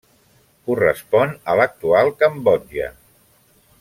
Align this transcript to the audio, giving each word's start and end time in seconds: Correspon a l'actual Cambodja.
Correspon 0.69 1.35
a 1.53 1.57
l'actual 1.61 2.09
Cambodja. 2.23 2.89